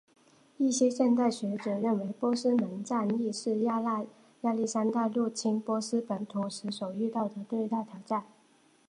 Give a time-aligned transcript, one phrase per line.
[0.57, 3.79] 一些现代学者认为波斯门战役是亚
[4.41, 8.23] 历山大入侵波斯本土时所遇到的最大挑战。